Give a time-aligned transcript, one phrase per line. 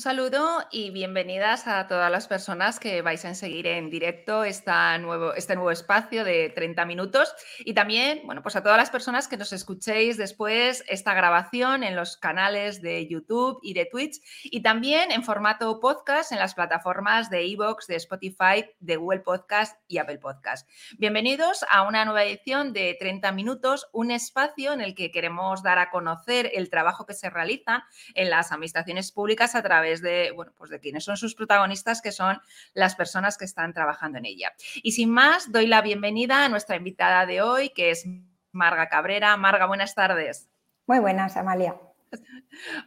[0.00, 5.34] saludo y bienvenidas a todas las personas que vais a seguir en directo esta nuevo,
[5.34, 9.36] este nuevo espacio de 30 minutos y también, bueno, pues a todas las personas que
[9.36, 15.12] nos escuchéis después esta grabación en los canales de YouTube y de Twitch y también
[15.12, 20.18] en formato podcast en las plataformas de Evox, de Spotify, de Google Podcast y Apple
[20.18, 20.66] Podcast.
[20.96, 25.78] Bienvenidos a una nueva edición de 30 minutos, un espacio en el que queremos dar
[25.78, 30.52] a conocer el trabajo que se realiza en las administraciones públicas a través de, bueno,
[30.56, 32.40] pues de quienes son sus protagonistas, que son
[32.72, 34.52] las personas que están trabajando en ella.
[34.76, 38.06] Y sin más, doy la bienvenida a nuestra invitada de hoy, que es
[38.52, 39.36] Marga Cabrera.
[39.36, 40.48] Marga, buenas tardes.
[40.86, 41.89] Muy buenas, Amalia.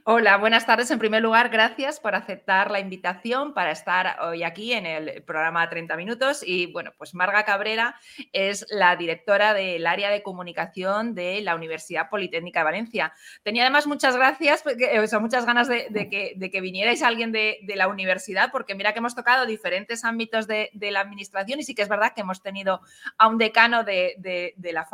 [0.03, 0.91] Hola, buenas tardes.
[0.91, 5.67] En primer lugar, gracias por aceptar la invitación para estar hoy aquí en el programa
[5.69, 6.43] 30 Minutos.
[6.45, 7.95] Y bueno, pues Marga Cabrera
[8.33, 13.13] es la directora del área de comunicación de la Universidad Politécnica de Valencia.
[13.43, 15.87] Tenía además muchas gracias, o sea, muchas ganas de,
[16.51, 20.99] que, vinierais alguien de, la universidad, porque mira que hemos tocado diferentes ámbitos de, la
[20.99, 22.81] administración y sí que es verdad que hemos tenido
[23.17, 24.15] a un decano de,
[24.57, 24.87] la,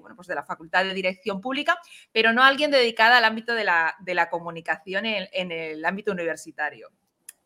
[0.00, 1.78] bueno, pues de la Facultad de Dirección Pública,
[2.12, 6.90] pero no alguien dedicado al ámbito de la de la comunicación en, el ámbito universitario.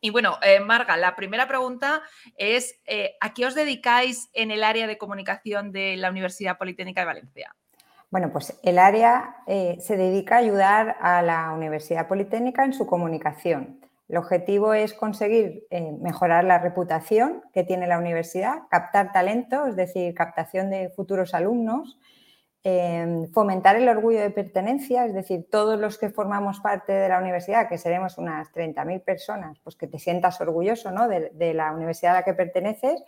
[0.01, 2.01] Y bueno, eh, Marga, la primera pregunta
[2.37, 7.01] es, eh, ¿a qué os dedicáis en el área de comunicación de la Universidad Politécnica
[7.01, 7.55] de Valencia?
[8.09, 12.87] Bueno, pues el área eh, se dedica a ayudar a la Universidad Politécnica en su
[12.87, 13.81] comunicación.
[14.07, 15.67] El objetivo es conseguir
[16.01, 21.99] mejorar la reputación que tiene la universidad, captar talento, es decir, captación de futuros alumnos,
[22.61, 27.19] Em, fomentar el orgullo de pertenencia, es decir, todos los que formamos parte de la
[27.19, 32.19] universidad, que seremos unas 30.000 personas, pues que te sientas orgulloso de, la universidad a
[32.19, 33.01] la que perteneces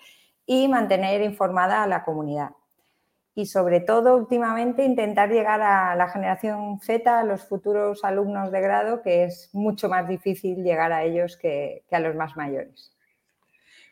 [0.46, 2.52] y mantener informada a la comunidad.
[3.36, 8.62] Y sobre todo, últimamente, intentar llegar a la generación Z, a los futuros alumnos de
[8.62, 12.94] grado, que es mucho más difícil llegar a ellos que a los más mayores.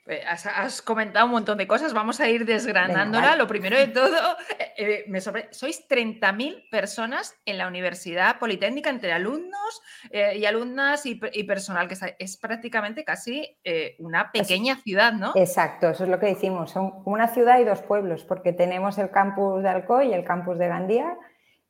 [0.10, 3.36] Eh, has, comentado un montón de cosas, vamos a ir desgranándola.
[3.36, 9.14] Lo primero de todo, eh, eh, me sois 30.000 personas en la Universidad Politécnica, entre
[9.14, 9.82] alumnos
[10.12, 13.58] y alumnas y, personal, que es, prácticamente casi
[14.00, 15.34] una pequeña ciudad, ¿no?
[15.36, 16.72] Exacto, eso es lo que decimos.
[16.72, 20.58] Son una ciudad y dos pueblos, porque tenemos el campus de Alcoy y el campus
[20.58, 21.18] de Gandía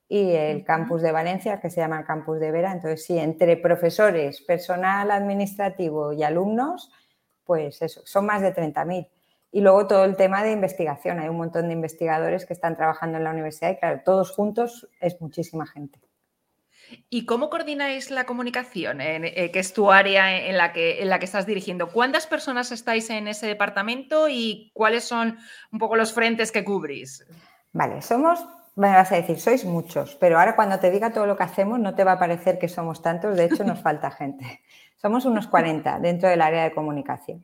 [0.07, 2.71] y el campus de Valencia, que se llama el campus de Vera.
[2.71, 6.91] Entonces, sí, entre profesores, personal administrativo y alumnos
[7.49, 9.07] pues eso, son más de 30.000.
[9.51, 11.19] Y luego todo el tema de investigación.
[11.19, 14.87] Hay un montón de investigadores que están trabajando en la universidad y claro, todos juntos
[15.01, 15.99] es muchísima gente.
[17.09, 21.17] ¿Y cómo coordináis la comunicación, eh, que es tu área en la, que, en la
[21.17, 21.89] que estás dirigiendo?
[21.89, 25.39] ¿Cuántas personas estáis en ese departamento y cuáles son
[25.71, 27.25] un poco los frentes que cubrís?
[27.73, 28.45] Vale, somos,
[28.75, 31.79] me vas a decir, sois muchos, pero ahora cuando te diga todo lo que hacemos
[31.79, 34.61] no te va a parecer que somos tantos, de hecho nos falta gente.
[35.01, 37.43] Somos unos 40 dentro del área de comunicación.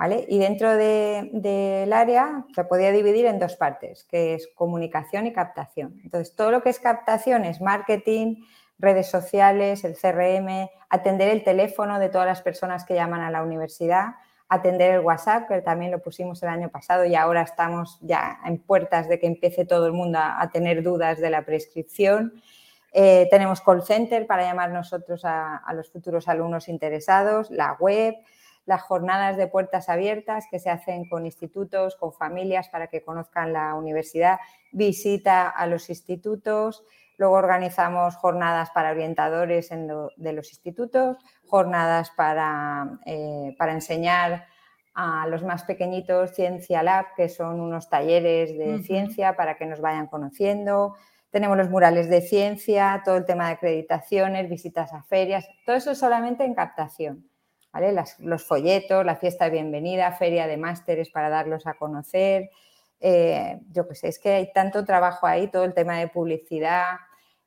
[0.00, 0.24] ¿vale?
[0.30, 6.00] Y dentro del área se podía dividir en dos partes, que es comunicación y captación.
[6.02, 8.36] Entonces, todo lo que es captación es marketing,
[8.78, 13.42] redes sociales, el CRM, atender el teléfono de todas las personas que llaman a la
[13.42, 14.14] universidad,
[14.48, 18.56] atender el WhatsApp, que también lo pusimos el año pasado y ahora estamos ya en
[18.56, 22.40] puertas de que empiece todo el mundo a tener dudas de la prescripción.
[22.92, 28.16] Eh, tenemos call center para llamar nosotros a, los futuros alumnos interesados, la web,
[28.66, 33.52] las jornadas de puertas abiertas que se hacen con institutos, con familias para que conozcan
[33.52, 34.38] la universidad,
[34.72, 36.84] visita a los institutos,
[37.16, 44.46] luego organizamos jornadas para orientadores de los institutos, jornadas para, eh, para, enseñar
[44.94, 49.80] a los más pequeñitos Ciencia Lab, que son unos talleres de ciencia para que nos
[49.80, 50.96] vayan conociendo,
[51.30, 55.94] tenemos los murales de ciencia, todo el tema de acreditaciones, visitas a ferias, todo eso
[55.94, 57.26] solamente en captación.
[58.18, 62.50] los folletos, la fiesta de bienvenida, feria de másteres para darlos a conocer.
[62.98, 66.98] Eh, yo qué sé, es que hay tanto trabajo ahí, todo el tema de publicidad,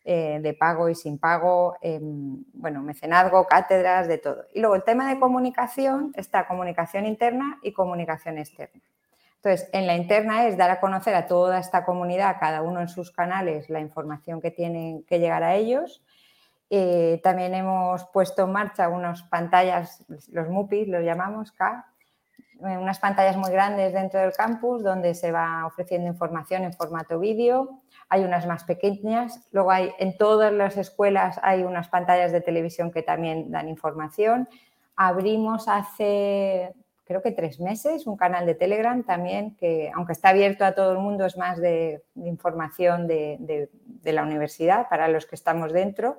[0.05, 4.45] eh, de pago y sin pago, em, bueno, mecenazgo, cátedras, de todo.
[4.53, 8.81] Y luego el tema de comunicación está comunicación interna y comunicación externa.
[9.43, 12.87] Entonces, en la interna es dar a conocer a toda esta comunidad, cada uno en
[12.87, 16.01] sus canales, la información que tienen que llegar a ellos.
[16.69, 21.85] Eh, también hemos puesto en marcha unas pantallas, los MUPIs los llamamos, K,
[22.65, 27.19] eh, unas pantallas muy grandes dentro del campus donde se va ofreciendo información en formato
[27.19, 27.81] vídeo.
[28.07, 29.45] Hay unas más pequeñas.
[29.51, 34.47] Luego hay en todas las escuelas hay unas pantallas de televisión que también dan información.
[34.95, 36.73] Abrimos hace
[37.13, 40.93] creo que tres meses, un canal de Telegram también, que aunque está abierto a todo
[40.93, 43.69] el mundo, es más de, información de,
[44.03, 46.17] la universidad para los que estamos dentro.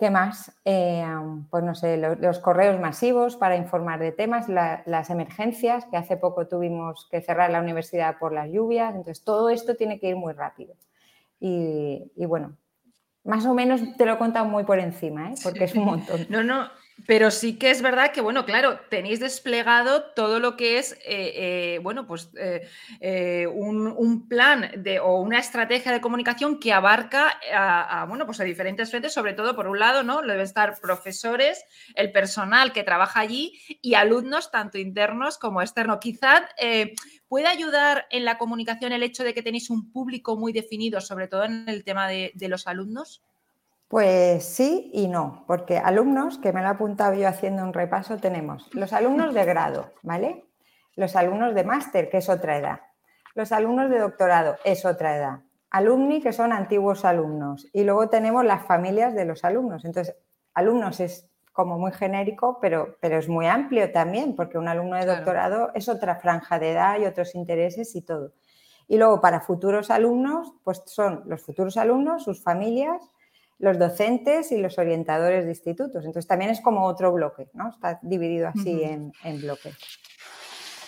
[0.00, 0.52] ¿Qué más?
[0.64, 1.06] Eh,
[1.48, 6.48] pues no sé, los, correos masivos para informar de temas, las emergencias, que hace poco
[6.48, 10.32] tuvimos que cerrar la universidad por las lluvias, entonces todo esto tiene que ir muy
[10.32, 10.74] rápido.
[11.38, 12.56] Y, bueno,
[13.22, 15.34] más o menos te lo he contado muy por encima, ¿eh?
[15.40, 16.26] porque es un montón.
[16.28, 16.68] No, no,
[17.06, 21.32] pero sí que es verdad que, bueno, claro, tenéis desplegado todo lo que es, eh,
[21.76, 28.06] eh, bueno, pues eh, un, plan de, o una estrategia de comunicación que abarca a,
[28.06, 30.22] bueno, pues a diferentes frentes, sobre todo, por un lado, ¿no?
[30.22, 31.64] Deben estar profesores,
[31.94, 35.98] el personal que trabaja allí y alumnos, tanto internos como externos.
[36.00, 36.42] Quizás
[37.28, 41.28] puede ayudar en la comunicación el hecho de que tenéis un público muy definido, sobre
[41.28, 43.22] todo en el tema de los alumnos.
[43.88, 48.16] Pues sí y no, porque alumnos, que me lo he apuntado yo haciendo un repaso,
[48.16, 50.46] tenemos los alumnos de grado, ¿vale?
[50.96, 52.80] Los alumnos de máster, que es otra edad.
[53.34, 55.40] Los alumnos de doctorado, es otra edad.
[55.70, 57.66] Alumni, que son antiguos alumnos.
[57.72, 59.84] Y luego tenemos las familias de los alumnos.
[59.84, 60.16] Entonces,
[60.54, 65.06] alumnos es como muy genérico, pero, pero es muy amplio también, porque un alumno de
[65.06, 68.32] doctorado es otra franja de edad y otros intereses y todo.
[68.86, 73.02] Y luego para futuros alumnos, pues son los futuros alumnos, sus familias,
[73.58, 76.04] los docentes y los orientadores de institutos.
[76.04, 77.70] Entonces también es como otro bloque, ¿no?
[77.70, 79.76] Está dividido así en, bloques.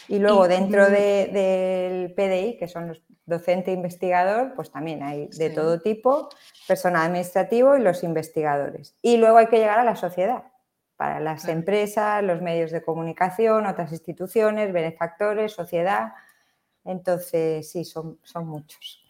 [0.09, 5.51] Y luego dentro del PDI, que son los docente e investigador, pues también hay de
[5.51, 6.29] todo tipo,
[6.67, 8.95] personal administrativo y los investigadores.
[9.03, 10.45] Y luego hay que llegar a la sociedad,
[10.97, 16.13] para las empresas, los medios de comunicación, otras instituciones, benefactores, sociedad.
[16.85, 19.05] Entonces, sí, son, son muchos.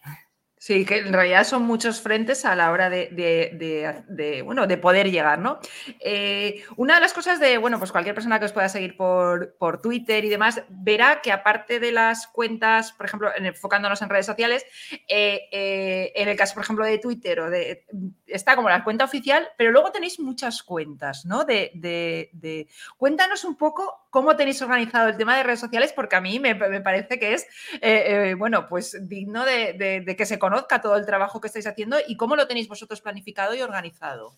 [0.59, 5.37] Sí, que en realidad son muchos frentes a la hora de, bueno, de poder llegar,
[5.37, 5.59] ¿no?
[5.99, 9.55] Eh, una de las cosas de, bueno, pues cualquier persona que os pueda seguir por,
[9.59, 14.25] por Twitter y demás, verá que aparte de las cuentas, por ejemplo, enfocándonos en redes
[14.25, 14.65] sociales,
[15.07, 17.85] eh, eh, en el caso, por ejemplo, de Twitter o de,
[18.25, 21.45] está como la cuenta oficial, pero luego tenéis muchas cuentas, ¿no?
[21.45, 22.67] De,
[22.97, 26.55] cuéntanos un poco cómo tenéis organizado el tema de redes sociales, porque a mí me,
[26.55, 31.47] me parece que es, bueno, pues digno de que se conozca todo el trabajo que
[31.47, 34.31] estáis haciendo y cómo lo tenéis vosotros planificado y organizado.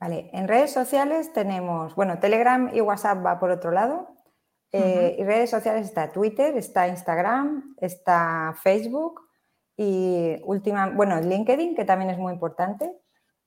[0.00, 4.08] Vale, en redes sociales tenemos, bueno, Telegram y WhatsApp va por otro lado.
[4.72, 9.22] Eh, y redes sociales está Twitter, está Instagram, está Facebook
[9.76, 12.92] y última, bueno, LinkedIn, que también es muy importante.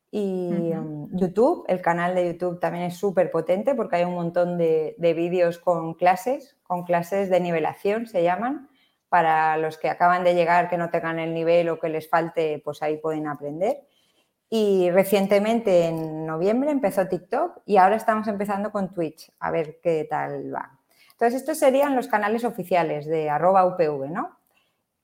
[0.10, 4.57] Y um, YouTube, el canal de YouTube también es súper potente porque hay un montón
[4.57, 8.69] de, de vídeos con clases, con clases de nivelación se llaman,
[9.10, 12.62] para los que acaban de llegar, que no tengan el nivel o que les falte,
[12.64, 13.78] pues ahí pueden aprender.
[14.50, 20.08] Y recientemente, en noviembre, empezó TikTok y ahora estamos empezando con Twitch, a ver qué
[20.10, 20.80] tal va.
[21.12, 24.39] Entonces, estos serían los canales oficiales de arroba UPV, ¿no?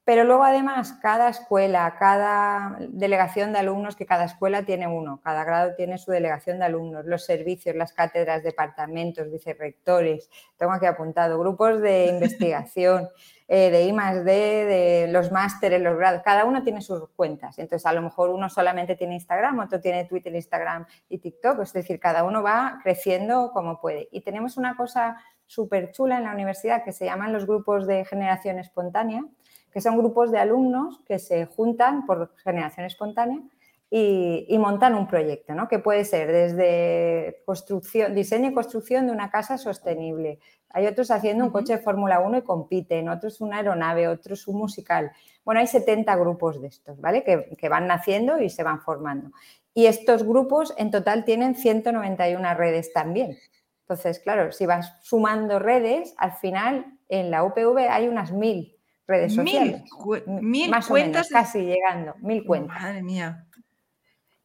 [0.05, 5.43] Pero luego, además, cada escuela, cada delegación de alumnos, que cada escuela tiene uno, cada
[5.43, 11.39] grado tiene su delegación de alumnos, los servicios, las cátedras, departamentos, vicerrectores, tengo aquí apuntado,
[11.39, 13.09] grupos de investigación,
[13.47, 17.57] eh, de I más D, de los másteres, los grados, cada uno tiene sus cuentas.
[17.57, 21.61] Entonces, a lo mejor uno solamente tiene Instagram, otro tiene Twitter, Instagram y TikTok.
[21.61, 24.07] Es decir, cada uno va creciendo como puede.
[24.11, 28.05] Y tenemos una cosa súper chula en la universidad que se llaman los grupos de
[28.05, 29.23] generación espontánea,
[29.75, 33.41] que son grupos de alumnos que se juntan por generación espontánea
[33.89, 35.67] y, y, montan un proyecto, ¿no?
[35.67, 40.39] que puede ser desde construcción, diseño y construcción de una casa sostenible,
[40.69, 44.59] hay otros haciendo un coche de Fórmula 1 y compiten, otros una aeronave, otros un
[44.59, 45.11] musical.
[45.43, 47.23] Bueno, hay 70 grupos de estos, ¿vale?
[47.23, 49.31] Que, van naciendo y se van formando.
[49.73, 53.37] Y estos grupos en total tienen 191 redes también.
[53.81, 58.74] Entonces, claro, si vas sumando redes, al final en la UPV hay unas mil
[59.07, 59.83] redes sociales.
[60.27, 61.29] Mil, más cuentas.
[61.29, 62.81] casi llegando, mil cuentas.
[62.81, 63.45] Madre mía.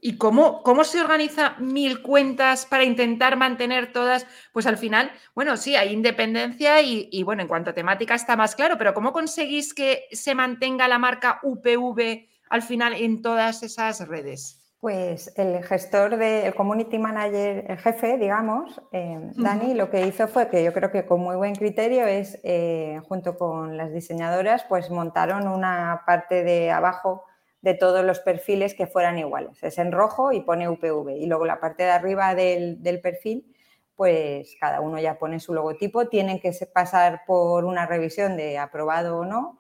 [0.03, 4.27] ¿Y cómo, cómo se organiza mil cuentas para intentar mantener todas?
[4.53, 8.57] Pues al final, bueno, sí, hay independencia y, bueno, en cuanto a temática está más
[8.57, 14.09] claro, pero ¿cómo conseguís que se mantenga la marca UPV al final en todas esas
[14.09, 14.60] redes?
[14.81, 20.49] Pues el gestor del community manager, el jefe, digamos, eh, Dani, lo que hizo fue
[20.49, 24.89] que yo creo que con muy buen criterio es, eh, junto con las diseñadoras, pues
[24.89, 27.25] montaron una parte de abajo
[27.61, 29.63] de todos los perfiles que fueran iguales.
[29.63, 31.11] Es en rojo y pone UPV.
[31.19, 33.55] Y luego la parte de arriba del, perfil,
[33.97, 36.09] pues cada uno ya pone su logotipo.
[36.09, 39.59] Tienen que pasar por una revisión de aprobado o no.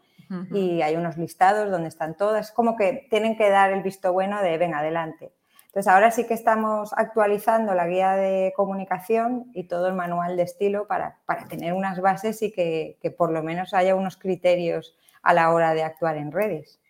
[0.52, 2.52] Y hay unos listados donde están todas.
[2.52, 5.32] Como que tienen que dar el visto bueno de ven adelante.
[5.66, 10.42] Entonces ahora sí que estamos actualizando la guía de comunicación y todo el manual de
[10.42, 11.18] estilo para,
[11.48, 15.82] tener unas bases y que por lo menos haya unos criterios a la hora de
[15.82, 16.80] actuar en redes.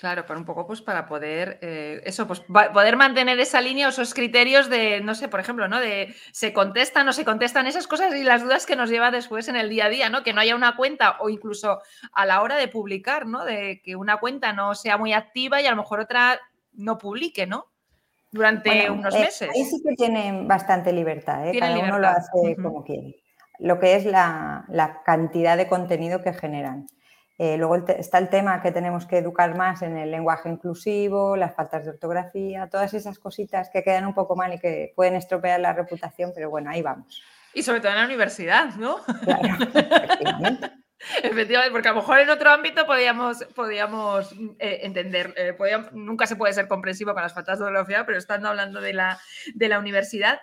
[0.00, 3.90] Claro, para un poco, pues para poder, eh, eso, pues poder mantener esa línea o
[3.90, 5.78] esos criterios de, no sé, por ejemplo, ¿no?
[5.78, 9.48] De se contestan o se contestan esas cosas y las dudas que nos lleva después
[9.48, 10.22] en el día a día, ¿no?
[10.22, 13.44] Que no haya una cuenta o incluso a la hora de publicar, ¿no?
[13.44, 16.40] De que una cuenta no sea muy activa y a lo mejor otra
[16.72, 17.66] no publique, ¿no?
[18.30, 19.50] Durante unos eh, meses.
[19.54, 21.58] ahí sí que tienen bastante libertad, ¿eh?
[21.58, 23.16] Cada uno lo hace como quiere.
[23.58, 26.86] Lo que es la, la cantidad de contenido que generan.
[27.42, 31.54] Eh, luego está el tema que tenemos que educar más en el lenguaje inclusivo, las
[31.54, 35.58] faltas de ortografía, todas esas cositas que quedan un poco mal y que pueden estropear
[35.58, 37.22] la reputación, pero bueno, ahí vamos.
[37.54, 38.98] Y sobre todo en la universidad, ¿no?
[39.24, 40.70] Claro, efectivamente.
[41.22, 45.56] Efectivamente, porque a lo mejor en otro ámbito podíamos, podíamos eh, entender, eh,
[45.92, 49.18] nunca se puede ser comprensivo con las faltas de ortografía, pero estando hablando de la,
[49.54, 50.40] de la universidad,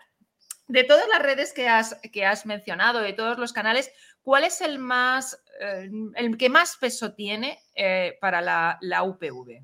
[0.68, 3.92] de todas las redes que has, que has mencionado, de todos los canales,
[4.28, 9.64] ¿cuál es el más eh, el que más peso tiene eh, para la, UPV?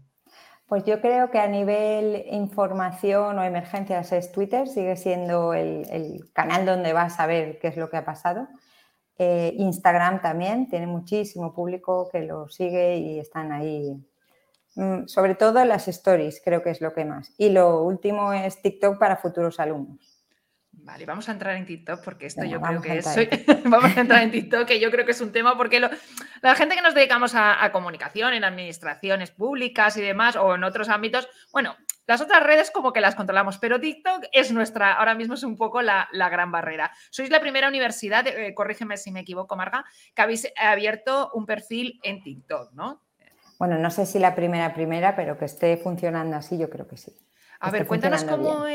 [0.65, 6.65] Pues yo creo que a nivel información o emergencias es Twitter, sigue siendo el, canal
[6.65, 8.48] donde vas a ver qué es lo que ha pasado.
[9.17, 14.01] Eh, Instagram también tiene muchísimo público que lo sigue y están ahí.
[14.75, 17.34] Mm, sobre todo las stories, creo que es lo que más.
[17.38, 20.12] Y lo último es TikTok para futuros alumnos.
[20.75, 23.06] Vale, vamos a entrar en TikTok porque esto yo creo que es.
[23.63, 26.75] vamos a entrar en TikTok, que yo creo que es un tema porque la gente
[26.75, 31.75] que nos dedicamos a, comunicación en administraciones públicas y demás, o en otros ámbitos, bueno,
[32.06, 35.56] las otras redes como que las controlamos, pero TikTok es nuestra, ahora mismo es un
[35.56, 36.92] poco la, gran barrera.
[37.12, 42.00] Sois la primera universidad, eh, corrígeme si me equivoco, Marga, que habéis abierto un perfil
[42.03, 43.01] en TikTok, ¿no?
[43.58, 46.98] Bueno, no sé si la primera primera, pero que esté funcionando así, yo creo que
[46.98, 47.15] sí.
[47.63, 48.65] A ver, cuéntanos cómo,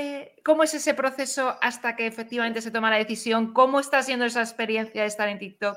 [0.43, 3.53] cómo, es ese proceso hasta que efectivamente se toma la decisión.
[3.53, 5.77] ¿Cómo está siendo esa experiencia de estar en TikTok?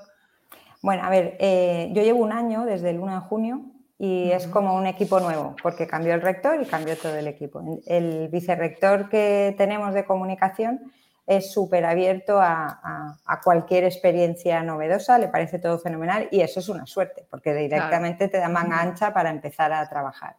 [0.81, 3.61] Bueno, a ver, eh, yo llevo un año desde el 1 de junio
[3.99, 7.61] y es como un equipo nuevo, porque cambió el rector y cambió todo el equipo.
[7.85, 10.91] El vicerrector que tenemos de comunicación
[11.27, 16.85] es súper abierto a, cualquier experiencia novedosa, le parece todo fenomenal y eso es una
[16.85, 20.37] suerte, porque directamente te da manga ancha para empezar a trabajar.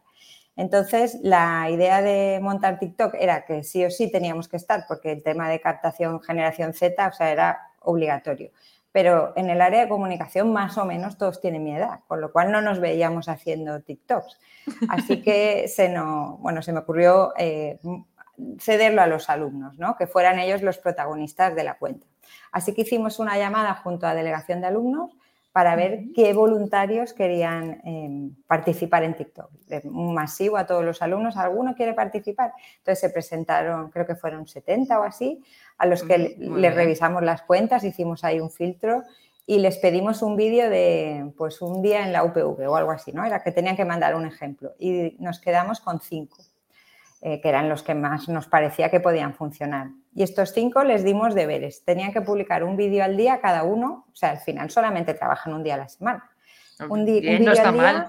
[0.55, 5.11] Entonces, la idea de montar TikTok era que sí o sí teníamos que estar, porque
[5.11, 8.51] el tema de captación generación Z, o sea, era obligatorio.
[8.91, 12.31] Pero en el área de comunicación, más o menos, todos tienen mi edad, con lo
[12.31, 14.39] cual no nos veíamos haciendo TikToks.
[14.89, 17.79] Así que se, no, bueno, se me ocurrió eh,
[18.59, 19.95] cederlo a los alumnos, ¿no?
[19.97, 22.05] que fueran ellos los protagonistas de la cuenta.
[22.51, 25.11] Así que hicimos una llamada junto a delegación de alumnos
[25.53, 29.51] para ver qué voluntarios querían em, participar en TikTok.
[29.85, 32.53] Un masivo a todos los alumnos, ¿alguno quiere participar?
[32.79, 35.41] Entonces se presentaron, creo que fueron 70 o así,
[35.77, 39.03] a los que les revisamos las cuentas, hicimos ahí un filtro
[39.45, 43.11] y les pedimos un vídeo de pues un día en la UPV o algo así,
[43.11, 43.23] ¿no?
[43.23, 46.37] Era que tenían que mandar un ejemplo y nos quedamos con cinco.
[47.25, 49.91] Eh, que eran los que más nos parecía que podían funcionar.
[50.15, 51.83] Y estos cinco les dimos deberes.
[51.83, 55.53] Tenían que publicar un vídeo al día cada uno, o sea, al final solamente trabajan
[55.53, 56.29] un día a la semana.
[56.89, 58.07] Un, día no está mal.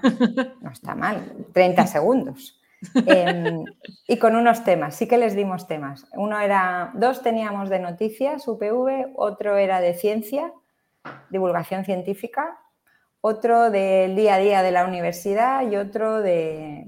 [0.61, 2.59] no está mal, 30 segundos.
[3.05, 3.63] Em,
[4.07, 6.05] y con unos temas, sí que les dimos temas.
[6.13, 10.51] Uno era, dos teníamos de noticias, UPV, otro era de ciencia,
[11.29, 12.59] divulgación científica,
[13.21, 16.85] otro del día a día de la universidad y otro de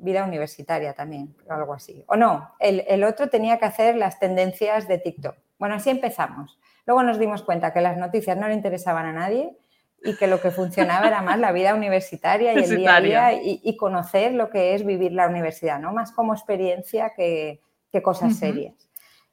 [0.00, 2.04] vida universitaria también, o algo así.
[2.06, 5.36] O no, el, otro tenía que hacer las tendencias de TikTok.
[5.58, 6.58] Bueno, así empezamos.
[6.86, 9.56] Luego nos dimos cuenta que las noticias no le interesaban a nadie
[10.02, 13.32] y que lo que funcionaba era más la vida universitaria y el día a día
[13.42, 15.92] y, conocer lo que es vivir la universidad, ¿no?
[15.92, 17.60] Más como experiencia que,
[18.02, 18.88] cosas serias.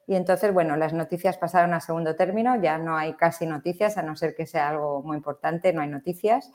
[0.07, 4.01] Y entonces, bueno, las noticias pasaron a segundo término, ya no hay casi noticias, a
[4.01, 6.51] no ser que sea algo muy importante, no hay noticias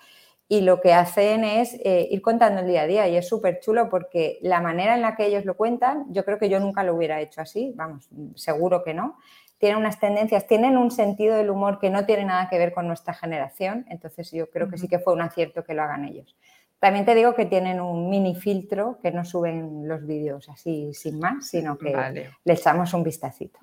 [0.52, 3.61] y lo que hacen es eh, ir contando el día a día y es súper
[3.61, 6.83] chulo porque la manera en la que ellos lo cuentan, yo creo que yo nunca
[6.83, 9.16] lo hubiera hecho así, vamos, seguro que no.
[9.59, 12.88] Tienen unas tendencias, tienen un sentido del humor que no tiene nada que ver con
[12.88, 16.37] nuestra generación, entonces yo creo que sí que fue un acierto que lo hagan ellos.
[16.80, 21.21] También te digo que tienen un mini filtro que no suben los vídeos así sin
[21.21, 21.95] más, sino que
[22.42, 23.61] le echamos un vistacito.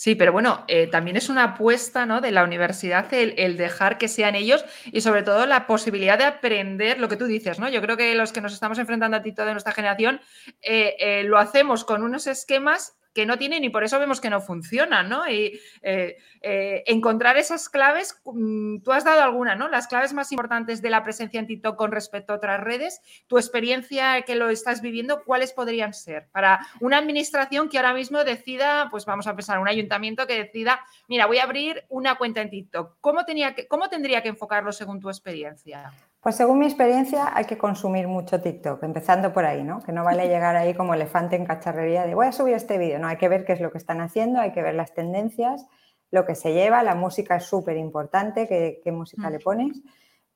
[0.00, 2.20] Sí, pero bueno, eh, también es una apuesta ¿no?
[2.20, 7.00] de la universidad el, dejar que sean ellos y sobre todo la posibilidad de aprender
[7.00, 7.68] lo que tú dices, ¿no?
[7.68, 10.20] Yo creo que los que nos estamos enfrentando a ti de nuestra generación
[10.62, 14.30] eh, eh, lo hacemos con unos esquemas que no tienen y por eso vemos que
[14.30, 15.28] no funcionan, ¿no?
[15.28, 19.66] Y eh, eh, encontrar esas claves, mm, tú has dado alguna, ¿no?
[19.66, 23.36] Las claves más importantes de la presencia en TikTok con respecto a otras redes, tu
[23.36, 26.28] experiencia que lo estás viviendo, ¿cuáles podrían ser?
[26.30, 30.78] Para una administración que ahora mismo decida, pues vamos a pensar, un ayuntamiento que decida,
[31.08, 32.98] mira, voy a abrir una cuenta en TikTok.
[33.00, 35.92] ¿Cómo, tenía que, cómo tendría que enfocarlo según tu experiencia?
[36.28, 39.82] Pues según mi experiencia hay que consumir mucho TikTok, empezando por ahí, ¿no?
[39.82, 42.98] Que no vale llegar ahí como elefante en cacharrería de voy a subir este vídeo,
[42.98, 45.64] no, hay que ver qué es lo que están haciendo, hay que ver las tendencias,
[46.10, 49.80] lo que se lleva, la música es súper importante, qué, música le pones.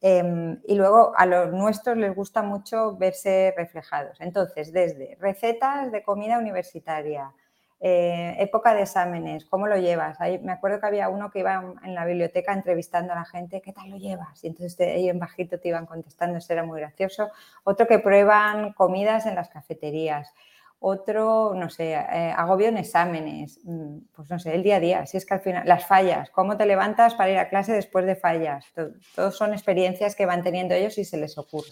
[0.00, 4.18] Em, y luego a los nuestros les gusta mucho verse reflejados.
[4.22, 7.34] Entonces, desde recetas de comida universitaria,
[7.84, 10.20] eh, época de exámenes, ¿cómo lo llevas?
[10.20, 13.60] Ahí, me acuerdo que había uno que iba en la biblioteca entrevistando a la gente,
[13.60, 14.44] ¿qué tal lo llevas?
[14.44, 17.30] Y entonces ahí en bajito te iban contestando, eso era muy gracioso.
[17.64, 20.32] Otro que prueban comidas en las cafeterías.
[20.78, 25.06] Otro, no sé, eh, agobio en exámenes, mm, pues no sé, el día a día,
[25.06, 28.06] si es que al final, las fallas, cómo te levantas para ir a clase después
[28.06, 28.64] de fallas,
[29.16, 31.70] todos son experiencias que van teniendo ellos y se les ocurre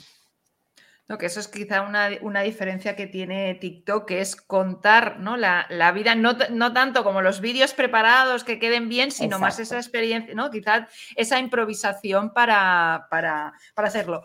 [1.19, 5.37] que eso es quizá una, diferencia que tiene TikTok, que es contar ¿no?
[5.37, 10.35] la, vida, no, tanto como los vídeos preparados que queden bien, sino más esa experiencia,
[10.35, 10.51] ¿no?
[10.51, 14.23] quizás esa improvisación para, para, hacerlo.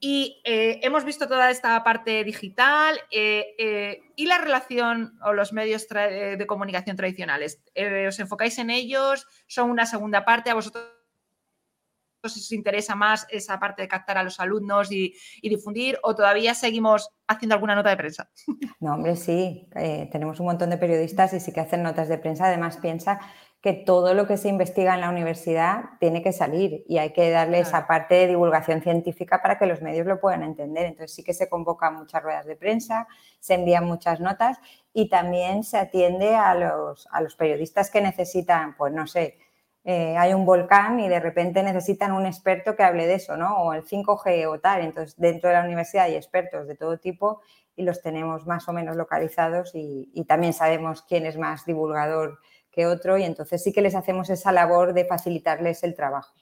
[0.00, 5.52] Y eh, hemos visto toda esta parte digital eh, eh, y la relación o los
[5.52, 7.62] medios de comunicación tradicionales.
[8.06, 9.26] ¿Os enfocáis en ellos?
[9.46, 10.50] ¿Son una segunda parte?
[10.50, 10.97] ¿A vosotros
[12.26, 16.54] si os interesa más esa parte de captar a los alumnos y, difundir o todavía
[16.54, 18.30] seguimos haciendo alguna nota de prensa?
[18.80, 22.16] No, hombre, sí, eh, tenemos un montón de periodistas y sí que hacen notas de
[22.16, 22.46] prensa.
[22.46, 23.18] Además, piensa
[23.60, 27.30] que todo lo que se investiga en la universidad tiene que salir y hay que
[27.30, 30.86] darle esa parte de divulgación científica para que los medios lo puedan entender.
[30.86, 33.08] Entonces sí que se convocan muchas ruedas de prensa,
[33.40, 34.58] se envían muchas notas
[34.92, 39.38] y también se atiende a los, a los periodistas que necesitan, pues no sé,
[39.84, 43.56] eh, hay un volcán y de repente necesitan un experto que hable de eso, ¿no?
[43.58, 44.82] O el 5G o tal.
[44.82, 47.40] Entonces, dentro de la universidad hay expertos de todo tipo
[47.76, 52.38] y los tenemos más o menos localizados y, y también sabemos quién es más divulgador
[52.70, 56.34] que otro y entonces sí que les hacemos esa labor de facilitarles el trabajo.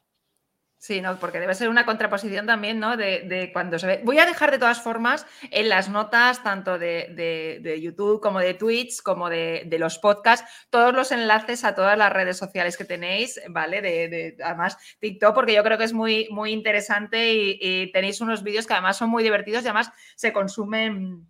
[0.78, 2.96] Sí, no, porque debe ser una contraposición también, ¿no?
[2.96, 4.00] De, cuando se ve.
[4.04, 9.00] Voy a dejar de todas formas en las notas, tanto de, YouTube como de Twitch,
[9.02, 13.80] como de, los podcasts, todos los enlaces a todas las redes sociales que tenéis, ¿vale?
[13.80, 18.66] De, además TikTok, porque yo creo que es muy, muy interesante y tenéis unos vídeos
[18.66, 21.26] que además son muy divertidos y además se consumen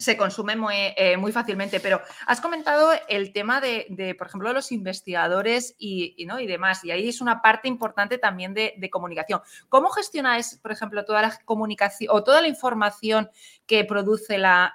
[0.00, 1.78] se consume muy, eh, muy, fácilmente.
[1.78, 6.40] Pero has comentado el tema de, por ejemplo, los investigadores y, ¿no?
[6.40, 9.42] y, demás, y ahí es una parte importante también de, comunicación.
[9.68, 13.30] ¿Cómo gestionáis, por ejemplo, toda la comunicación o toda la información
[13.66, 14.72] que produce la,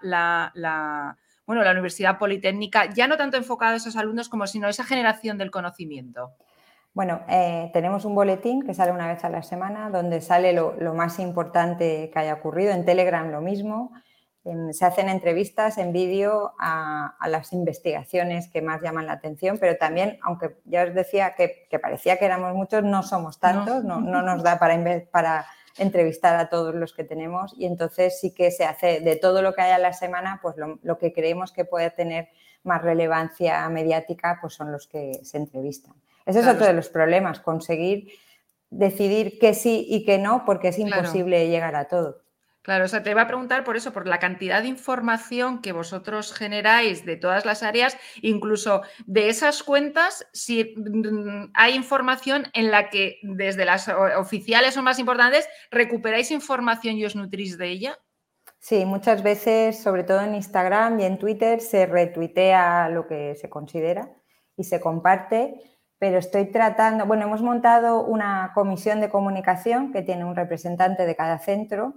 [1.48, 5.40] bueno, la Universidad Politécnica, ya no tanto enfocado a esos alumnos como sino esa generación
[5.40, 6.34] del conocimiento?
[6.94, 10.94] Bueno, eh, tenemos un boletín que sale una vez a la semana donde sale lo
[10.94, 12.72] más importante que haya ocurrido.
[12.72, 13.92] En Telegram lo mismo
[14.72, 20.20] se hacen entrevistas en vídeo a, las investigaciones que más llaman la atención, pero también,
[20.22, 24.60] aunque ya os decía que, parecía que éramos muchos, no somos tantos, no, nos da
[24.60, 24.78] para,
[25.10, 29.42] para entrevistar a todos los que tenemos y entonces sí que se hace de todo
[29.42, 32.30] lo que haya la semana, pues lo, que creemos que puede tener
[32.64, 35.94] más relevancia mediática, pues son los que se entrevistan.
[36.26, 38.10] Ese es otro de los problemas, conseguir
[38.70, 42.25] decidir que sí y que no, porque es imposible llegar a todo.
[42.66, 45.72] Claro, o sea, te iba a preguntar por eso, por la cantidad de información que
[45.72, 52.72] vosotros generáis de todas las áreas, incluso de esas cuentas, si mm, hay información en
[52.72, 58.00] la que desde las oficiales o más importantes recuperáis información y os nutrís de ella.
[58.58, 63.48] Sí, muchas veces, sobre todo en Instagram y en Twitter, se retuitea lo que se
[63.48, 64.10] considera
[64.58, 65.62] y se comparte,
[66.00, 71.16] pero estoy tratando, bueno, hemos montado una comisión de comunicación que tiene un representante de
[71.16, 71.94] cada centro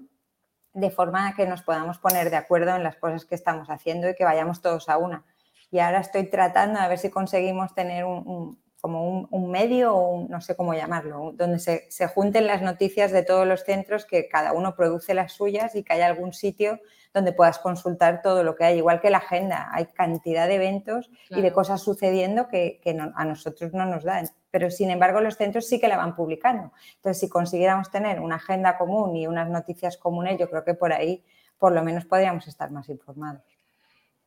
[0.78, 4.14] de forma que nos podamos poner de acuerdo en las cosas que estamos haciendo y
[4.14, 5.24] que vayamos todos a una.
[5.70, 10.40] Y ahora estoy tratando a ver si conseguimos tener un, como un, medio o no
[10.40, 14.52] sé cómo llamarlo, donde se, se, junten las noticias de todos los centros, que cada
[14.52, 16.80] uno produce las suyas y que haya algún sitio
[17.12, 19.68] donde puedas consultar todo lo que hay, igual que la agenda.
[19.72, 22.80] Hay cantidad de eventos y de cosas sucediendo que,
[23.14, 24.28] a nosotros no nos dan.
[24.50, 26.72] Pero sin embargo los centros sí que la van publicando.
[26.96, 30.92] Entonces, si consiguiéramos tener una agenda común y unas noticias comunes, yo creo que por
[30.92, 31.24] ahí
[31.58, 33.42] por lo menos podríamos estar más informados.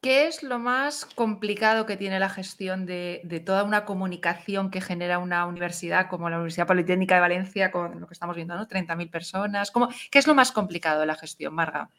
[0.01, 5.19] ¿Qué es lo más complicado que tiene la gestión de, toda una comunicación que genera
[5.19, 8.67] una universidad como la Universidad Politécnica de Valencia, con lo que estamos viendo, ¿no?
[8.67, 9.71] 30.000 personas?
[10.09, 11.91] ¿Qué es lo más complicado de la gestión, Marga?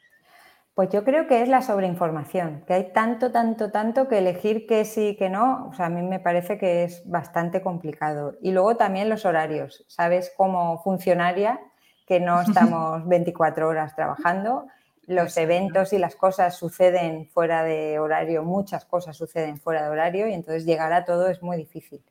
[0.75, 4.85] Pues yo creo que es la sobreinformación, que hay tanto, tanto, tanto que elegir que
[4.85, 8.37] sí que no, o sea, a mí me parece que es bastante complicado.
[8.41, 10.33] Y luego también los horarios, ¿sabes?
[10.35, 11.59] Como funcionaria,
[12.07, 14.65] que no estamos 24 horas trabajando,
[15.05, 20.27] los eventos y las cosas suceden fuera de horario, muchas cosas suceden fuera de horario
[20.27, 22.01] y entonces llegar a todo es muy difícil.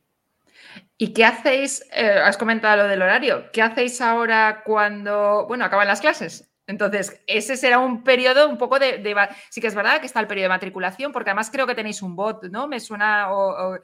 [0.96, 1.84] ¿Y qué hacéis?
[1.92, 3.50] Eh, has comentado lo del horario.
[3.52, 6.51] ¿Qué hacéis ahora cuando, bueno, acaban las clases?
[6.66, 9.02] Entonces, ese será un periodo un poco de,
[9.50, 12.02] Sí que es verdad que está el periodo de matriculación, porque además creo que tenéis
[12.02, 12.68] un bot, ¿no?
[12.68, 13.28] Me suena...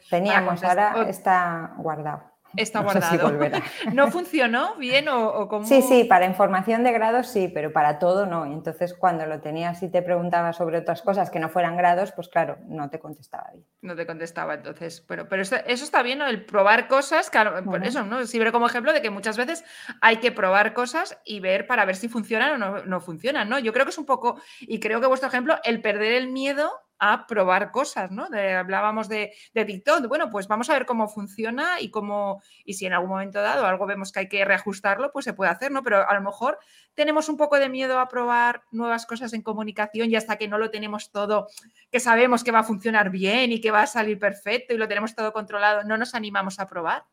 [0.09, 2.23] Teníamos, ahora está guardado.
[2.57, 3.31] Está guardado.
[3.93, 5.67] No, funcionó bien o, cómo?
[5.67, 8.47] Sí, sí, para información de grados sí, pero para todo no.
[8.47, 12.13] Y entonces cuando lo tenías y te preguntaba sobre otras cosas que no fueran grados,
[12.13, 13.65] pues claro, no te contestaba bien.
[13.83, 15.01] No te contestaba entonces.
[15.07, 16.27] Pero, pero eso, está bien, ¿no?
[16.27, 18.25] El probar cosas, claro, por eso, ¿no?
[18.27, 19.65] Sirve como ejemplo de que muchas veces
[20.01, 23.59] hay que probar cosas y ver para ver si funcionan o no, no funcionan, ¿no?
[23.59, 26.73] Yo creo que es un poco, y creo que vuestro ejemplo, el perder el miedo
[26.99, 28.27] a probar cosas, ¿no?
[28.59, 32.87] hablábamos de, de, TikTok, bueno, pues vamos a ver cómo funciona y cómo, y si
[32.87, 35.83] en algún momento dado algo vemos que hay que reajustarlo, pues se puede hacer, ¿no?
[35.83, 36.59] Pero a lo mejor
[36.95, 40.59] tenemos un poco de miedo a probar nuevas cosas en comunicación y hasta que no
[40.59, 41.49] lo tenemos todo,
[41.91, 44.89] que sabemos que va a funcionar bien y que va a salir perfecto y lo
[44.89, 47.05] tenemos todo controlado, no nos animamos a probar.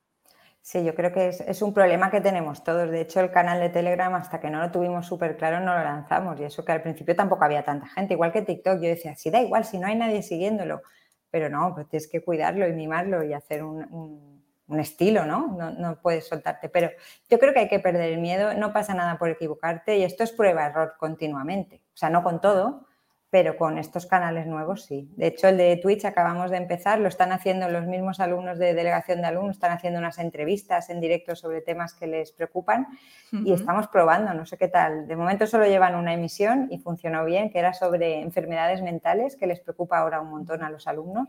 [0.65, 2.89] Sí, yo creo que es, un problema que tenemos todos.
[2.89, 5.84] De hecho, el canal de Telegram, hasta que no lo tuvimos súper claro, no lo
[5.84, 6.39] lanzamos.
[6.39, 8.15] Y eso que al principio tampoco había tanta gente.
[8.15, 10.82] Igual que TikTok, yo decía, sí, da igual, si no hay nadie siguiéndolo.
[11.30, 14.41] Pero no, pues tienes que cuidarlo y mimarlo y hacer un,
[14.80, 15.56] estilo, ¿no?
[15.56, 15.69] ¿no?
[15.69, 16.01] ¿no?
[16.01, 16.67] puedes soltarte.
[16.67, 16.89] Pero
[17.30, 18.56] yo creo que hay que perder el miedo.
[18.56, 21.84] No pasa nada por equivocarte y esto es prueba-error continuamente.
[21.93, 22.88] O sea, no con todo,
[23.35, 25.11] pero con estos canales nuevos sí.
[25.17, 28.73] De hecho, el de Twitch acabamos de empezar, lo están haciendo los mismos alumnos de
[28.73, 32.87] delegación de alumnos, están haciendo unas entrevistas en directo sobre temas que les preocupan
[33.33, 35.05] y estamos probando, no sé qué tal.
[35.05, 39.47] De momento solo llevan una emisión y funcionó bien, que era sobre enfermedades mentales, que
[39.47, 41.27] les preocupa ahora un montón a los alumnos.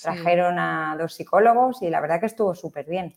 [0.00, 3.16] Trajeron a dos psicólogos y la verdad que estuvo súper bien.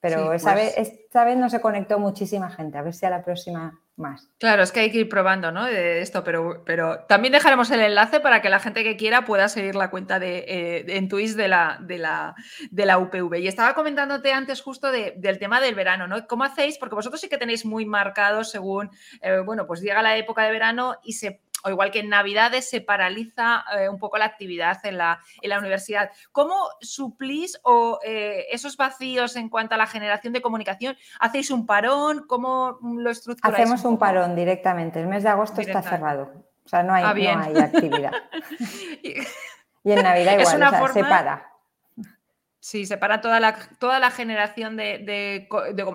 [0.00, 3.10] Pero esa, pues vez, esta vez no se conectó muchísima gente, a ver si a
[3.10, 4.28] la próxima más.
[4.38, 5.64] Claro, es que hay que ir probando, ¿no?
[5.64, 9.48] De esto, pero, pero también dejaremos el enlace para que la gente que quiera pueda
[9.48, 12.34] seguir la cuenta de, eh, en Twitch de la, de, la,
[12.70, 13.38] de la UPV.
[13.40, 16.26] Y estaba comentándote antes justo del tema del verano, ¿no?
[16.26, 16.78] ¿Cómo hacéis?
[16.78, 18.90] Porque vosotros sí que tenéis muy marcado según,
[19.22, 22.70] eh, bueno, pues llega la época de verano y se o igual que en Navidades
[22.70, 26.12] se paraliza eh, un poco la actividad en la, en la universidad.
[26.30, 30.96] ¿Cómo suplís o eh, esos vacíos en cuanto a la generación de comunicación?
[31.18, 32.24] ¿Hacéis un parón?
[32.28, 33.64] ¿Cómo lo estructuráis?
[33.64, 35.00] Hacemos un, parón directamente.
[35.00, 36.30] El mes de agosto está cerrado.
[36.64, 38.12] O sea, no hay, ah, hay actividad.
[39.02, 41.50] y en Navidad igual, se para.
[42.60, 45.48] Sí, se para toda la, toda la generación de, de,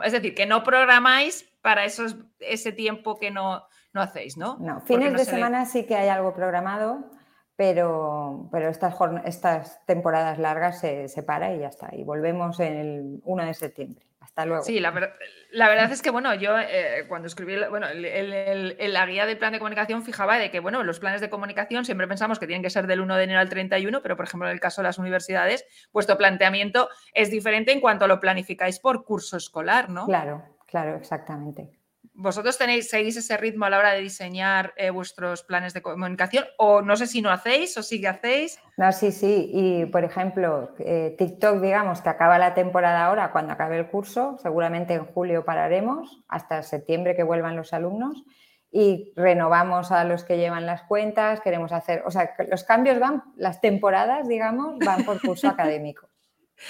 [0.03, 4.57] Es decir, que no programáis para esos, ese tiempo que no, no hacéis, ¿no?
[4.59, 7.11] No, fines de semana sí que hay algo programado,
[7.55, 11.89] pero, pero estas, estas temporadas largas se, se para y ya está.
[11.93, 14.05] Y volvemos en el 1 de septiembre.
[14.21, 14.63] Hasta luego.
[14.63, 19.51] Sí, la, verdad es que, bueno, yo eh, cuando escribí bueno, la guía del plan
[19.51, 22.69] de comunicación fijaba de que, bueno, los planes de comunicación siempre pensamos que tienen que
[22.69, 24.99] ser del 1 de enero al 31, pero, por ejemplo, en el caso de las
[24.99, 30.05] universidades, vuestro planteamiento es diferente en cuanto lo planificáis por curso escolar, ¿no?
[30.05, 31.80] Claro, claro, exactamente.
[32.21, 36.45] ¿Vosotros tenéis, seguís ese ritmo a la hora de diseñar eh, vuestros planes de comunicación?
[36.59, 38.59] O no sé si no hacéis o sí que hacéis.
[38.77, 39.49] No, sí, sí.
[39.51, 44.37] Y por ejemplo, eh, TikTok, digamos que acaba la temporada ahora, cuando acabe el curso,
[44.39, 48.23] seguramente en julio pararemos, hasta septiembre que vuelvan los alumnos.
[48.71, 53.23] Y renovamos a los que llevan las cuentas, queremos hacer, o sea, los cambios van,
[53.35, 56.10] las temporadas, digamos, van por curso académico.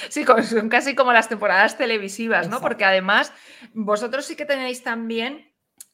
[0.09, 2.61] Sí, son casi como las temporadas televisivas, ¿no?
[2.61, 3.33] Porque además
[3.73, 5.51] vosotros sí que tenéis también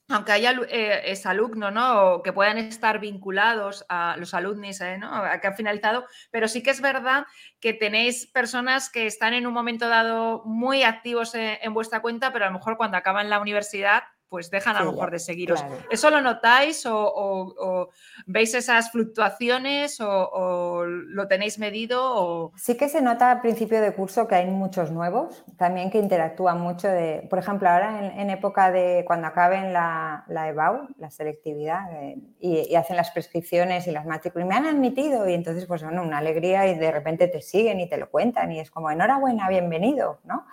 [0.10, 2.14] aunque haya eh, alumno, ¿no?
[2.14, 4.98] O que puedan estar vinculados a los alumnos, ¿eh?
[4.98, 5.24] ¿no?
[5.42, 7.26] que han finalizado, pero sí que es verdad
[7.60, 12.32] que tenéis personas que están en un momento dado muy activos en, en vuestra cuenta,
[12.32, 15.63] pero a lo mejor cuando acaban la universidad pues dejan a lo mejor de seguiros.
[15.90, 17.90] ¿Eso lo notáis o,
[18.26, 22.52] veis esas fluctuaciones o, lo tenéis medido?
[22.56, 26.60] Sí que se nota al principio de curso que hay muchos nuevos, también que interactúan
[26.60, 26.88] mucho.
[26.88, 32.18] De, por ejemplo, ahora en, época de cuando acaben la, la EBAU, la selectividad, eh,
[32.40, 36.04] y, hacen las prescripciones y las matrículas, y me han admitido y entonces pues bueno,
[36.04, 39.50] una alegría y de repente te siguen y te lo cuentan y es como enhorabuena,
[39.50, 40.46] bienvenido, ¿no?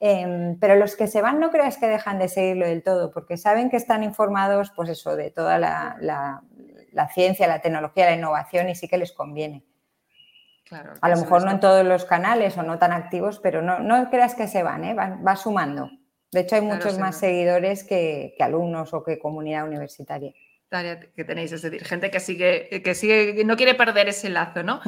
[0.00, 3.36] Em, pero los que se van no creas que dejan de seguirlo del todo, porque
[3.36, 6.42] saben que están informados, pues eso, de toda la,
[7.12, 9.64] ciencia, la tecnología, la innovación y sí que les conviene.
[11.00, 14.34] a lo mejor no en todos los canales o no tan activos, pero no, creas
[14.34, 14.94] que se van, ¿eh?
[14.94, 15.90] va, sumando.
[16.32, 20.32] De hecho, hay muchos más seguidores que, alumnos o que comunidad universitaria
[21.14, 24.80] que tenéis, es decir, gente que sigue, que sigue, no quiere perder ese lazo, ¿no?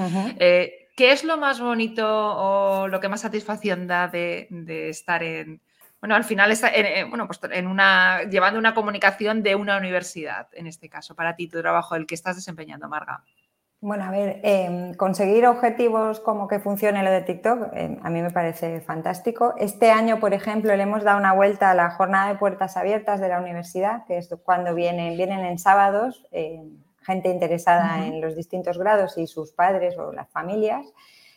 [0.96, 4.48] ¿Qué es lo más bonito o lo que más satisfacción da de,
[4.88, 5.60] estar en,
[6.00, 10.48] bueno, al final está en, bueno, pues en una, llevando una comunicación de una universidad,
[10.52, 13.22] en este caso, para ti, tu trabajo, el que estás desempeñando, Marga?
[13.82, 18.22] Bueno, a ver, em, conseguir objetivos como que funcione lo de TikTok, em, a mí
[18.22, 19.52] me parece fantástico.
[19.58, 23.20] Este año, por ejemplo, le hemos dado una vuelta a la jornada de puertas abiertas
[23.20, 28.34] de la universidad, que es cuando vienen, vienen en sábados em, gente interesada en los
[28.34, 30.92] distintos grados y sus padres o las familias.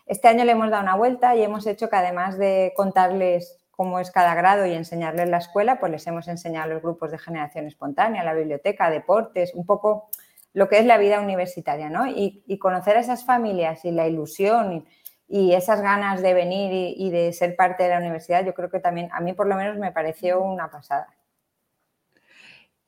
[0.08, 4.00] Este año le hemos dado una vuelta y hemos hecho que además de contarles cómo
[4.00, 7.68] es cada grado y enseñarles la escuela, pues les hemos enseñado los grupos de generación
[7.68, 10.10] espontánea, la biblioteca, deportes, un poco
[10.54, 12.08] lo que es la vida universitaria, ¿no?
[12.08, 14.86] Y, conocer a esas familias y la ilusión
[15.28, 18.80] y, esas ganas de venir y, de ser parte de la universidad, yo creo que
[18.80, 21.08] también a mí por lo menos me pareció una pasada.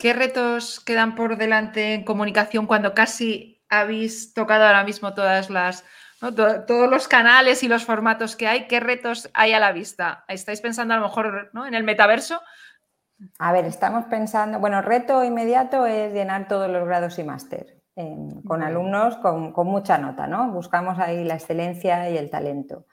[0.02, 5.86] ¿Qué retos quedan por delante en comunicación cuando casi habéis tocado ahora mismo todas las,
[6.20, 8.66] todos los canales y los formatos que hay?
[8.68, 10.26] ¿Qué retos hay a la vista?
[10.28, 12.42] ¿Estáis pensando a lo mejor en el metaverso?
[13.38, 17.82] A ver, estamos pensando, bueno, reto inmediato es llenar todos los grados y máster
[18.46, 20.52] con alumnos con, mucha nota, ¿no?
[20.52, 22.86] Buscamos ahí la excelencia y el talento.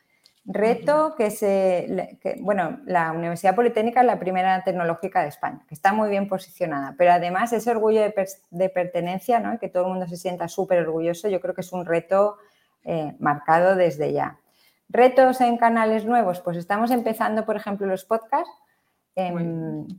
[0.50, 5.92] Reto que se, bueno, la Universidad Politécnica es la primera tecnológica de España, que está
[5.92, 9.58] muy bien posicionada, pero además ese orgullo de, pertenencia, ¿no?
[9.58, 12.38] que todo el mundo se sienta súper orgulloso, yo creo que es un reto
[12.84, 14.38] eh, marcado desde ya.
[14.88, 18.50] Retos en canales nuevos, pues estamos empezando, por ejemplo, los podcasts,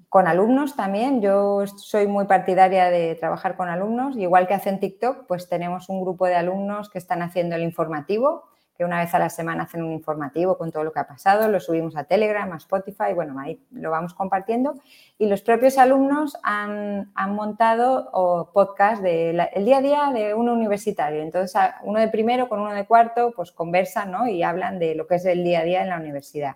[0.07, 1.21] con alumnos también.
[1.21, 4.15] Yo soy muy partidaria de trabajar con alumnos.
[4.15, 8.45] Igual que hacen TikTok, pues tenemos un grupo de alumnos que están haciendo el informativo,
[8.79, 11.49] que una vez a la semana hacen un informativo con todo lo que ha pasado.
[11.49, 14.75] Lo subimos a Telegram, a Spotify, bueno, ahí lo vamos compartiendo.
[15.17, 18.09] Y los propios alumnos han, montado
[18.53, 21.21] podcast del día a día de un universitario.
[21.21, 25.15] Entonces, uno de primero con uno de cuarto, pues conversan y hablan de lo que
[25.15, 26.55] es el día a día en la universidad.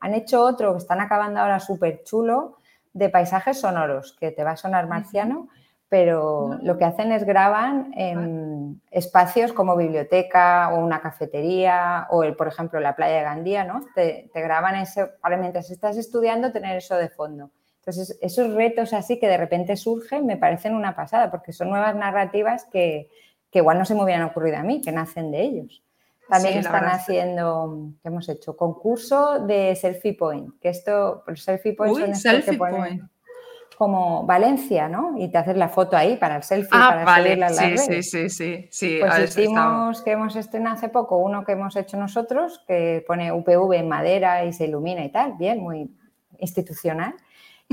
[0.00, 2.58] Han hecho otro que están acabando ahora súper chulo
[2.92, 5.48] de paisajes sonoros, que te va a sonar marciano,
[5.88, 12.34] pero lo que hacen es graban en espacios como biblioteca o una cafetería o, el,
[12.34, 13.80] por ejemplo, la playa de Gandía, ¿no?
[13.94, 17.50] Te, graban eso para mientras estás estudiando tener eso de fondo.
[17.80, 21.94] Entonces, esos retos así que de repente surgen me parecen una pasada porque son nuevas
[21.94, 23.10] narrativas que,
[23.50, 25.82] que igual no se me hubieran ocurrido a mí, que nacen de ellos.
[26.28, 28.56] También están haciendo, ¿qué hemos hecho?
[28.56, 33.02] Concurso de selfie point, que esto, el selfie son selfie point.
[33.76, 35.14] Como Valencia, ¿no?
[35.18, 37.24] Y te haces la foto ahí para el selfie, ah, para vale.
[37.24, 38.98] subirla a las sí, Sí, sí, sí, sí.
[39.00, 43.74] Pues hicimos, que hemos estrenado hace poco, uno que hemos hecho nosotros, que pone UPV
[43.74, 45.90] en madera y se ilumina y tal, bien, muy
[46.38, 47.14] institucional.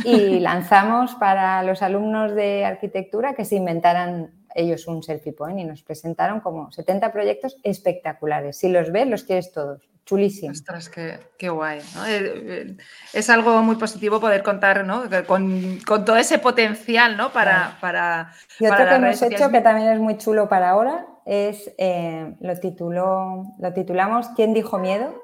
[0.03, 5.63] Y lanzamos para los alumnos de arquitectura que se inventaran ellos un selfie point y
[5.63, 8.57] nos presentaron como 70 proyectos espectaculares.
[8.57, 9.90] Si los ves, los quieres todos.
[10.11, 10.51] Chulísimo.
[10.51, 11.79] Ostras, qué, guay.
[11.79, 12.77] Eh, eh,
[13.13, 14.85] es algo muy positivo poder contar
[15.25, 17.31] con, todo ese potencial ¿no?
[17.31, 18.33] para, para.
[18.59, 22.59] Y otro que hemos hecho que también es muy chulo para ahora es eh, lo,
[22.59, 25.23] tituló, lo titulamos ¿Quién dijo miedo?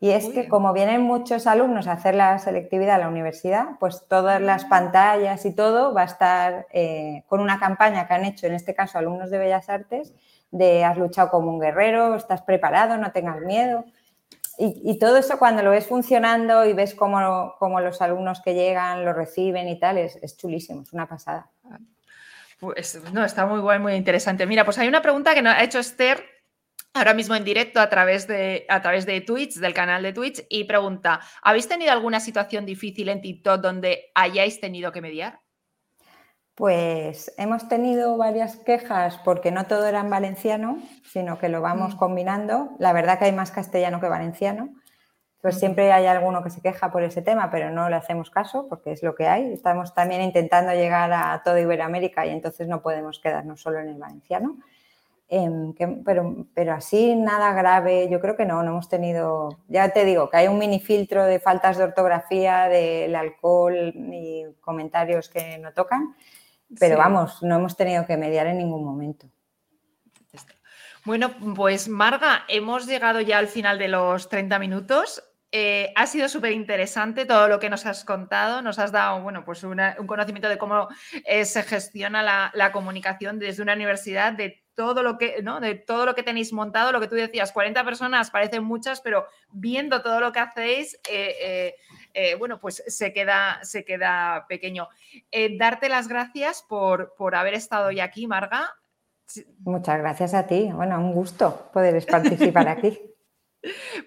[0.00, 4.06] Y es que como vienen muchos alumnos a hacer la selectividad a la universidad, pues
[4.08, 8.46] todas las pantallas y todo va a estar eh, con una campaña que han hecho,
[8.46, 10.14] en este caso alumnos de Bellas Artes,
[10.50, 13.84] de has luchado como un guerrero, estás preparado, no tengas miedo.
[14.64, 19.04] Y, todo eso cuando lo ves funcionando y ves cómo, cómo, los alumnos que llegan
[19.04, 21.50] lo reciben y tal, es, chulísimo, es una pasada.
[22.60, 24.46] Pues no, está muy guay, muy interesante.
[24.46, 26.24] Mira, pues hay una pregunta que nos ha hecho Esther
[26.94, 30.46] ahora mismo en directo a través, de, a través de Twitch, del canal de Twitch,
[30.48, 35.40] y pregunta, ¿habéis tenido alguna situación difícil en TikTok donde hayáis tenido que mediar?
[36.54, 41.94] Pues hemos tenido varias quejas porque no todo era en valenciano, sino que lo vamos
[41.94, 41.98] mm.
[41.98, 42.70] combinando.
[42.78, 44.68] La verdad que hay más castellano que valenciano.
[45.40, 48.68] Pues siempre hay alguno que se queja por ese tema, pero no le hacemos caso
[48.68, 49.52] porque es lo que hay.
[49.52, 53.98] Estamos también intentando llegar a toda Iberoamérica y entonces no podemos quedarnos solo en el
[53.98, 54.58] valenciano.
[55.34, 55.72] Em,
[56.04, 60.28] pero, pero así nada grave, yo creo que no, no hemos tenido, ya te digo,
[60.28, 65.72] que hay un mini filtro de faltas de ortografía, del alcohol y comentarios que no
[65.72, 66.14] tocan,
[66.78, 69.28] pero vamos, no hemos tenido que mediar en ningún momento.
[71.04, 75.22] Bueno, pues Marga, hemos llegado ya al final de los 30 minutos.
[75.50, 78.62] Eh, ha sido súper interesante todo lo que nos has contado.
[78.62, 80.88] Nos has dado bueno, pues un conocimiento de cómo
[81.26, 85.60] eh, se gestiona la, la, comunicación desde una universidad, de todo lo que, ¿no?
[85.60, 89.26] De todo lo que tenéis montado, lo que tú decías, 40 personas parecen muchas, pero
[89.50, 91.74] viendo todo lo que hacéis, eh,
[92.14, 94.88] eh, eh, bueno, pues se queda, se queda pequeño.
[95.58, 98.70] darte las gracias por, por haber estado hoy aquí, Marga.
[99.60, 100.70] Muchas gracias a ti.
[100.72, 102.98] Bueno, un gusto poder participar aquí.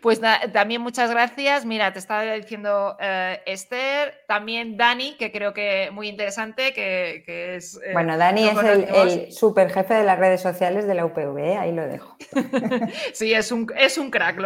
[0.01, 0.19] Pues
[0.53, 1.65] también muchas gracias.
[1.65, 7.79] Mira, te estaba diciendo eh, Esther, también Dani, que creo que muy interesante, que, es...
[7.83, 11.57] Eh, bueno, Dani es el, super jefe de las redes sociales de la UPV, ¿eh?
[11.57, 12.17] ahí lo dejo.
[13.13, 14.39] sí, es un, es un crack,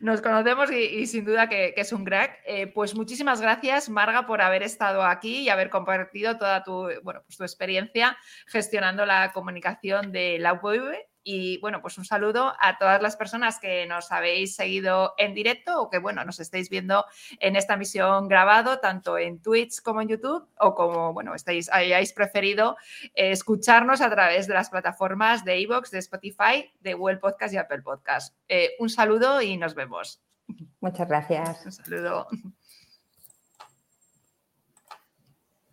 [0.00, 2.40] nos conocemos y, sin duda que, es un crack.
[2.74, 7.36] pues muchísimas gracias, Marga, por haber estado aquí y haber compartido toda tu, bueno, pues
[7.36, 13.00] tu experiencia gestionando la comunicación de la UPV y bueno, pues un saludo a todas
[13.00, 17.04] las personas que nos habéis seguido en directo o que bueno, nos estáis viendo
[17.40, 22.12] en esta misión grabado, tanto en Twitch como en YouTube, o como bueno, estáis, hayáis
[22.12, 22.76] preferido
[23.14, 27.58] eh, escucharnos a través de las plataformas de iVoox, de Spotify, de Google Podcast y
[27.58, 28.36] Apple Podcast.
[28.48, 30.22] Eh, un saludo y nos vemos.
[30.80, 31.64] Muchas gracias.
[31.64, 32.28] Un saludo.